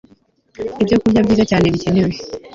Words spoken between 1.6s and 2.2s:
Bikenewe